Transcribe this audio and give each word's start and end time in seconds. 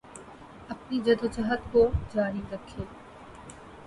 پنی 0.69 0.99
جدوجہد 0.99 1.71
کو 1.71 1.81
جاری 2.13 2.41
رکھیں 2.51 2.85